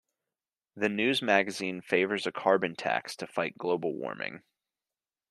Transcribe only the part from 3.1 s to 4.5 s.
to fight global warming.